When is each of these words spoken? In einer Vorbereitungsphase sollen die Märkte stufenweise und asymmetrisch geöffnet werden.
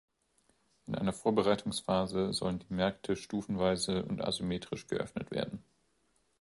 In 0.87 0.95
einer 0.95 1.13
Vorbereitungsphase 1.13 2.33
sollen 2.33 2.57
die 2.57 2.73
Märkte 2.73 3.15
stufenweise 3.15 4.03
und 4.03 4.19
asymmetrisch 4.23 4.87
geöffnet 4.87 5.29
werden. 5.29 5.63